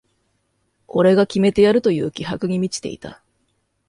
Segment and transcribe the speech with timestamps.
[0.87, 3.21] 俺が決めてやるという気迫に満ちていた